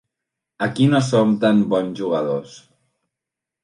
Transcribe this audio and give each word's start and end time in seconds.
Aquí 0.67 0.87
no 0.93 1.03
som 1.09 1.37
tan 1.45 1.63
bons 1.77 1.97
jugadors. 2.03 2.61